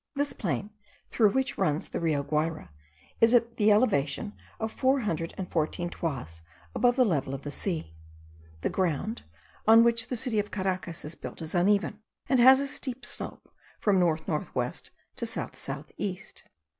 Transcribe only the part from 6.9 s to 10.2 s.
the level of the sea. The ground on which the